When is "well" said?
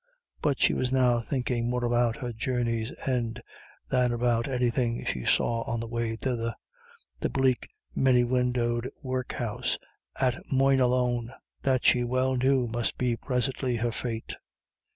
12.03-12.35